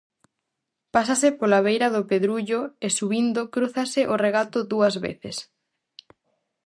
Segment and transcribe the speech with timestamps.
[0.93, 5.35] Pásase pola beira do Pedrullo e subindo crúzase o regato dúas veces.